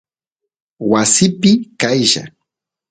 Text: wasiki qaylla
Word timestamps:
wasiki 0.91 1.51
qaylla 1.79 2.23